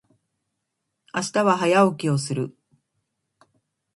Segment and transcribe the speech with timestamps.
[1.13, 2.57] 明日は早起きをする。